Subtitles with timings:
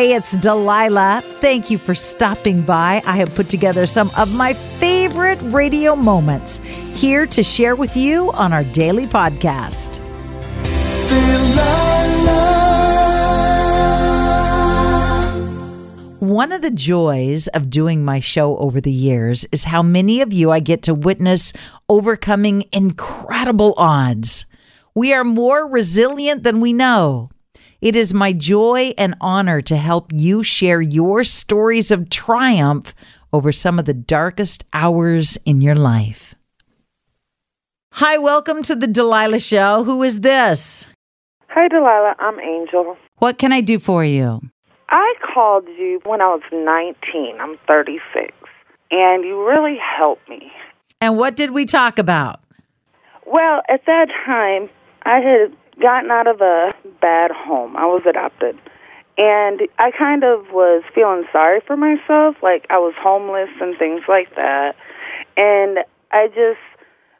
[0.00, 1.20] Hey, it's Delilah.
[1.22, 3.02] Thank you for stopping by.
[3.04, 6.56] I have put together some of my favorite radio moments
[6.94, 9.98] here to share with you on our daily podcast.
[16.18, 20.32] One of the joys of doing my show over the years is how many of
[20.32, 21.52] you I get to witness
[21.90, 24.46] overcoming incredible odds.
[24.94, 27.28] We are more resilient than we know.
[27.80, 32.94] It is my joy and honor to help you share your stories of triumph
[33.32, 36.34] over some of the darkest hours in your life.
[37.94, 39.84] Hi, welcome to the Delilah Show.
[39.84, 40.92] Who is this?
[41.48, 42.16] Hi, Delilah.
[42.18, 42.98] I'm Angel.
[43.16, 44.42] What can I do for you?
[44.90, 47.40] I called you when I was 19.
[47.40, 48.34] I'm 36.
[48.90, 50.52] And you really helped me.
[51.00, 52.40] And what did we talk about?
[53.24, 54.68] Well, at that time,
[55.04, 57.76] I had gotten out of a bad home.
[57.76, 58.58] I was adopted.
[59.18, 64.02] And I kind of was feeling sorry for myself, like I was homeless and things
[64.08, 64.76] like that.
[65.36, 65.80] And
[66.10, 66.60] I just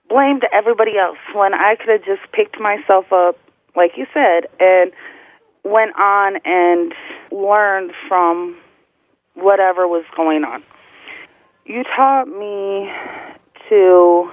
[0.08, 3.38] blamed everybody else when I could have just picked myself up,
[3.76, 4.92] like you said, and
[5.62, 6.94] went on and
[7.30, 8.56] learned from
[9.34, 10.62] whatever was going on.
[11.66, 12.90] You taught me
[13.68, 14.30] to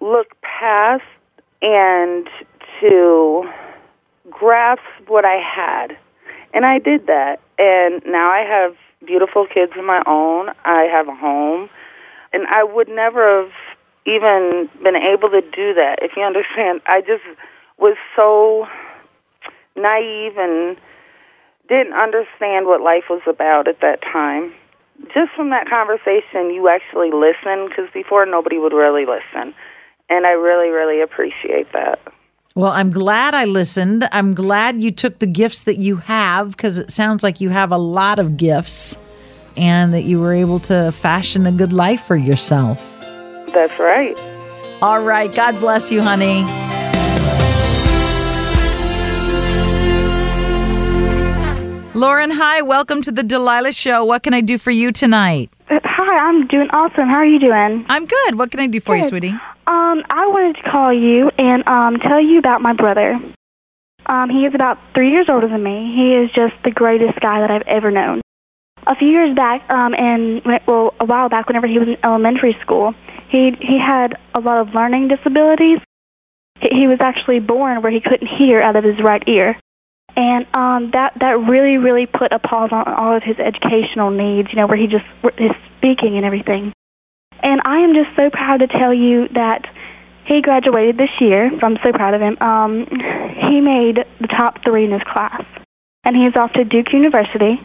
[0.00, 1.02] look past
[1.62, 2.28] and
[2.80, 3.48] to
[4.30, 5.96] grasp what I had.
[6.52, 7.40] And I did that.
[7.58, 10.50] And now I have beautiful kids of my own.
[10.64, 11.68] I have a home.
[12.32, 13.52] And I would never have
[14.06, 16.80] even been able to do that, if you understand.
[16.86, 17.24] I just
[17.78, 18.66] was so
[19.76, 20.76] naive and
[21.68, 24.52] didn't understand what life was about at that time.
[25.12, 29.54] Just from that conversation, you actually listened because before nobody would really listen.
[30.08, 31.98] And I really, really appreciate that.
[32.56, 34.08] Well, I'm glad I listened.
[34.12, 37.72] I'm glad you took the gifts that you have because it sounds like you have
[37.72, 38.96] a lot of gifts
[39.56, 42.78] and that you were able to fashion a good life for yourself.
[43.48, 44.16] That's right.
[44.80, 45.34] All right.
[45.34, 46.44] God bless you, honey.
[51.98, 52.62] Lauren, hi.
[52.62, 54.04] Welcome to the Delilah Show.
[54.04, 55.50] What can I do for you tonight?
[55.68, 57.08] Uh, Hi, I'm doing awesome.
[57.08, 57.84] How are you doing?
[57.88, 58.38] I'm good.
[58.38, 59.34] What can I do for you, sweetie?
[59.66, 63.18] Um, I wanted to call you and um tell you about my brother.
[64.06, 65.94] Um, he is about three years older than me.
[65.96, 68.20] He is just the greatest guy that I've ever known.
[68.86, 72.54] A few years back, um, and well, a while back, whenever he was in elementary
[72.60, 72.94] school,
[73.30, 75.78] he he had a lot of learning disabilities.
[76.60, 79.58] He, he was actually born where he couldn't hear out of his right ear,
[80.14, 84.50] and um, that that really really put a pause on all of his educational needs.
[84.50, 85.06] You know, where he just
[85.38, 86.73] his speaking and everything.
[87.44, 89.66] And I am just so proud to tell you that
[90.24, 91.50] he graduated this year.
[91.62, 92.38] I'm so proud of him.
[92.40, 92.86] Um,
[93.50, 95.44] he made the top three in his class,
[96.04, 97.60] and he is off to Duke University.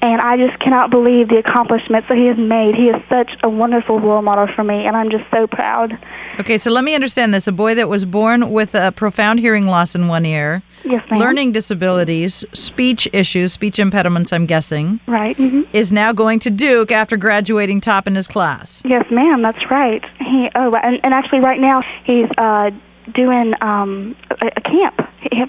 [0.00, 2.74] And I just cannot believe the accomplishments that he has made.
[2.74, 5.92] He is such a wonderful role model for me, and I'm just so proud.
[6.40, 7.46] Okay, so let me understand this.
[7.46, 11.20] A boy that was born with a profound hearing loss in one ear, Yes, ma'am.
[11.20, 15.36] learning disabilities, speech issues, speech impediments, I'm guessing, Right.
[15.36, 18.82] hmm is now going to Duke after graduating top in his class.
[18.84, 19.40] Yes, ma'am.
[19.42, 20.02] That's right.
[20.18, 22.70] He oh, and, and actually, right now he's uh,
[23.14, 25.00] doing um, a, a camp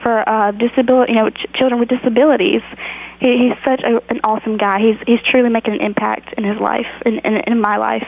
[0.02, 2.62] for uh, disability, you know, ch- children with disabilities.
[3.20, 4.80] He, he's such a, an awesome guy.
[4.80, 8.08] He's he's truly making an impact in his life, in, in in my life.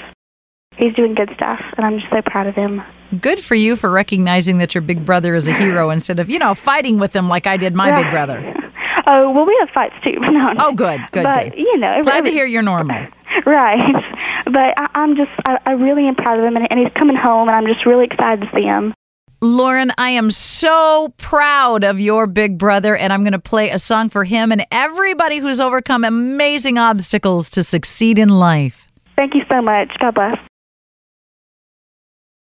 [0.77, 2.81] He's doing good stuff, and I'm just so proud of him.
[3.21, 6.39] Good for you for recognizing that your big brother is a hero instead of, you
[6.39, 8.53] know, fighting with him like I did my big brother.
[9.07, 10.13] Oh well, we have fights too.
[10.19, 10.53] No, no.
[10.57, 11.59] Oh, good, good, but good.
[11.59, 13.05] you know, every- Glad to hear you're normal.
[13.45, 14.03] Right,
[14.45, 17.15] but I, I'm just I, I really am proud of him, and, and he's coming
[17.15, 18.95] home, and I'm just really excited to see him.
[19.41, 23.77] Lauren, I am so proud of your big brother, and I'm going to play a
[23.77, 28.87] song for him and everybody who's overcome amazing obstacles to succeed in life.
[29.17, 29.91] Thank you so much.
[29.99, 30.37] God bless.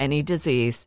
[0.00, 0.86] any disease.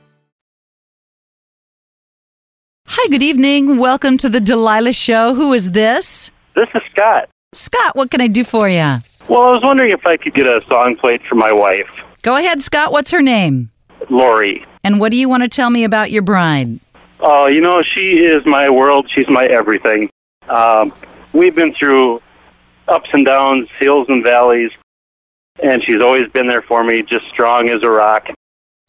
[2.93, 3.77] Hi, good evening.
[3.77, 5.33] Welcome to the Delilah Show.
[5.33, 6.29] Who is this?
[6.55, 7.29] This is Scott.
[7.53, 8.97] Scott, what can I do for you?
[9.29, 11.89] Well, I was wondering if I could get a song played for my wife,
[12.21, 12.91] Go ahead, Scott.
[12.91, 13.71] What's her name?
[14.09, 14.65] Lori.
[14.83, 16.81] And what do you want to tell me about your bride?
[17.21, 19.09] Oh, you know, she is my world.
[19.09, 20.09] She's my everything.
[20.49, 20.93] Um,
[21.31, 22.21] we've been through
[22.89, 24.71] ups and downs, hills and valleys,
[25.63, 28.27] and she's always been there for me, just strong as a rock.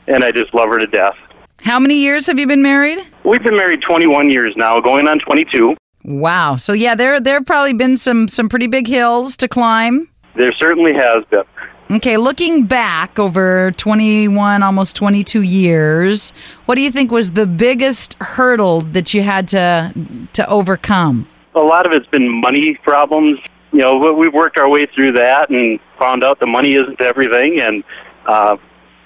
[0.08, 1.16] And I just love her to death.
[1.62, 2.99] How many years have you been married?
[3.25, 5.76] We've been married 21 years now, going on 22.
[6.05, 6.56] Wow.
[6.56, 10.09] So yeah, there there have probably been some some pretty big hills to climb.
[10.35, 11.44] There certainly has been.
[11.97, 16.32] Okay, looking back over 21 almost 22 years,
[16.64, 19.93] what do you think was the biggest hurdle that you had to
[20.32, 21.29] to overcome?
[21.55, 23.38] A lot of it's been money problems.
[23.73, 27.00] You know, we- we've worked our way through that and found out the money isn't
[27.00, 27.85] everything, and
[28.26, 28.56] uh,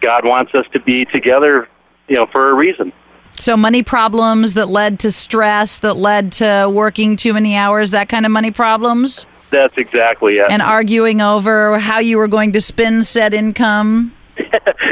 [0.00, 1.68] God wants us to be together,
[2.08, 2.92] you know, for a reason.
[3.38, 8.08] So money problems that led to stress, that led to working too many hours, that
[8.08, 10.50] kind of money problems, That's exactly it.
[10.50, 14.14] and arguing over how you were going to spend said income.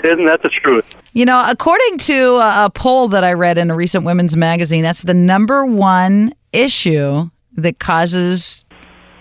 [0.05, 0.85] Isn't that the truth?
[1.15, 4.83] You know, according to a, a poll that I read in a recent women's magazine,
[4.83, 8.65] that's the number one issue that causes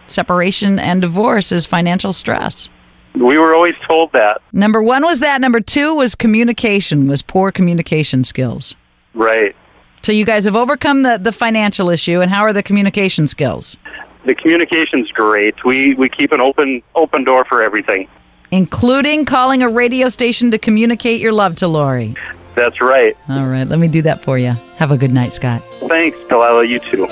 [0.08, 2.70] separation and divorce is financial stress.
[3.16, 4.42] We were always told that.
[4.52, 5.40] Number one was that.
[5.40, 8.76] Number two was communication, was poor communication skills.
[9.14, 9.56] Right.
[10.02, 13.78] So you guys have overcome the, the financial issue, and how are the communication skills?
[14.26, 15.64] The communication's great.
[15.64, 18.08] We we keep an open open door for everything.
[18.52, 22.16] Including calling a radio station to communicate your love to Lori.
[22.56, 23.18] That's right.
[23.30, 24.54] All right, let me do that for you.
[24.78, 25.64] Have a good night, Scott.
[25.88, 26.66] Thanks, Delilah.
[26.66, 27.08] You too.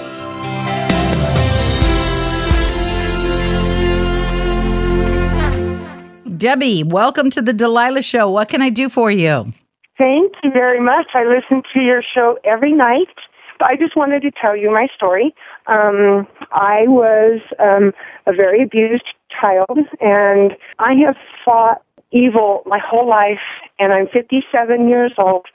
[6.42, 8.28] Debbie, welcome to the Delilah Show.
[8.28, 9.54] What can I do for you?
[9.96, 11.12] Thank you very much.
[11.14, 13.14] I listen to your show every night.
[13.60, 15.36] I just wanted to tell you my story.
[15.68, 17.94] Um, I was um,
[18.26, 23.44] a very abused child, and I have fought evil my whole life,
[23.78, 25.46] and I'm 57 years old.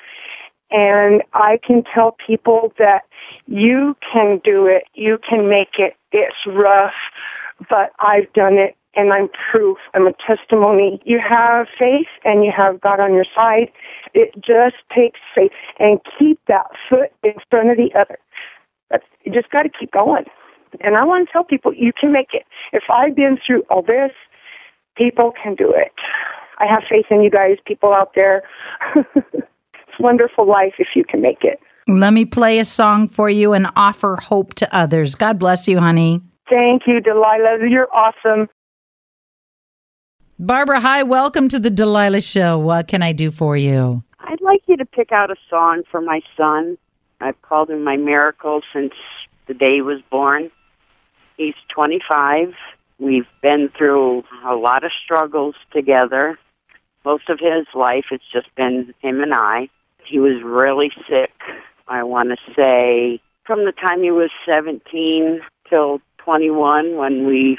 [0.71, 3.02] And I can tell people that
[3.49, 5.97] you can do it, you can make it.
[6.12, 6.95] It's rough,
[7.69, 9.78] but I've done it and I'm proof.
[9.94, 11.00] I'm a testimony.
[11.04, 13.70] You have faith and you have God on your side.
[14.14, 18.18] It just takes faith and keep that foot in front of the other.
[18.90, 20.24] That's, you just got to keep going.
[20.80, 22.44] And I want to tell people you can make it.
[22.72, 24.12] If I've been through all this,
[24.96, 25.92] people can do it.
[26.58, 28.42] I have faith in you guys, people out there.
[28.94, 29.16] it's
[29.98, 31.60] a wonderful life if you can make it.
[31.88, 35.14] Let me play a song for you and offer hope to others.
[35.14, 36.20] God bless you, honey.
[36.48, 37.58] Thank you, Delilah.
[37.68, 38.48] You're awesome.
[40.38, 42.59] Barbara, hi, welcome to the Delilah Show.
[42.59, 44.05] What can I do for you?
[44.21, 46.76] I'd like you to pick out a song for my son.
[47.23, 48.93] I've called him my miracle since
[49.47, 50.50] the day he was born.
[51.38, 52.52] He's 25.
[52.99, 56.38] We've been through a lot of struggles together.
[57.07, 59.71] Most of his life, it's just been him and I.
[60.05, 61.33] He was really sick,
[61.88, 65.40] I want to say, from the time he was 17
[65.71, 67.57] till 21 when we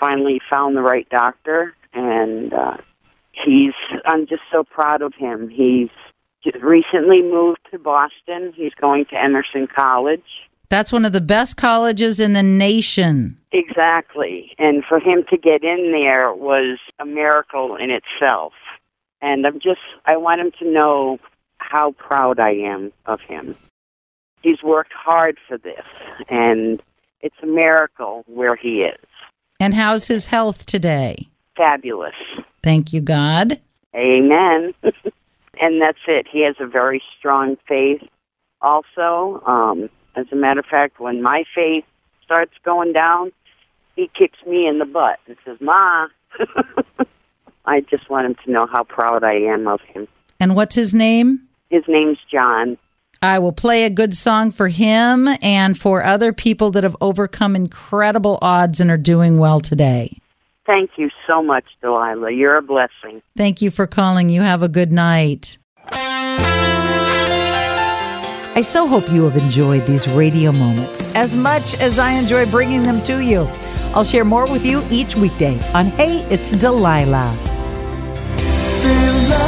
[0.00, 1.74] finally found the right doctor.
[1.94, 2.76] And uh,
[3.32, 3.74] he's,
[4.04, 5.48] I'm just so proud of him.
[5.48, 5.88] He's
[6.60, 8.52] recently moved to Boston.
[8.54, 10.22] He's going to Emerson College.
[10.68, 13.38] That's one of the best colleges in the nation.
[13.52, 14.54] Exactly.
[14.58, 18.54] And for him to get in there was a miracle in itself.
[19.22, 21.18] And I'm just, I want him to know
[21.58, 23.54] how proud I am of him.
[24.42, 25.84] He's worked hard for this,
[26.28, 26.82] and
[27.22, 28.98] it's a miracle where he is.
[29.58, 31.28] And how's his health today?
[31.56, 32.14] Fabulous.
[32.62, 33.60] Thank you, God.
[33.94, 34.74] Amen.
[35.60, 36.26] and that's it.
[36.30, 38.02] He has a very strong faith
[38.60, 39.42] also.
[39.46, 41.84] Um, as a matter of fact, when my faith
[42.24, 43.32] starts going down,
[43.96, 46.08] he kicks me in the butt and says, Ma.
[47.66, 50.06] I just want him to know how proud I am of him.
[50.38, 51.48] And what's his name?
[51.70, 52.76] His name's John.
[53.22, 57.56] I will play a good song for him and for other people that have overcome
[57.56, 60.18] incredible odds and are doing well today.
[60.66, 62.30] Thank you so much, Delilah.
[62.32, 63.20] You're a blessing.
[63.36, 64.30] Thank you for calling.
[64.30, 65.58] You have a good night.
[68.56, 72.82] I so hope you have enjoyed these radio moments as much as I enjoy bringing
[72.84, 73.48] them to you.
[73.94, 77.36] I'll share more with you each weekday on Hey, It's Delilah.
[78.80, 79.44] Delilah.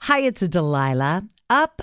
[0.00, 1.24] Hi, it's Delilah.
[1.50, 1.82] Up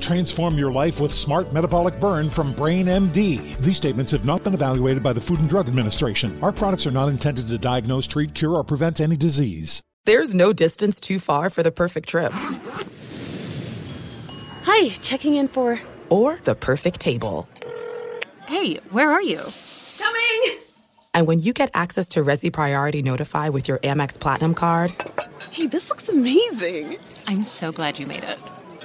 [0.00, 3.56] Transform your life with Smart Metabolic Burn from Brain MD.
[3.58, 6.38] These statements have not been evaluated by the Food and Drug Administration.
[6.42, 9.82] Our products are not intended to diagnose, treat, cure, or prevent any disease.
[10.04, 12.32] There's no distance too far for the perfect trip.
[14.62, 15.80] Hi, checking in for.
[16.10, 17.48] Or the perfect table.
[18.46, 19.40] Hey, where are you?
[19.98, 20.58] Coming!
[21.14, 24.92] And when you get access to Resy Priority Notify with your Amex Platinum card.
[25.50, 26.98] Hey, this looks amazing!
[27.26, 28.38] I'm so glad you made it.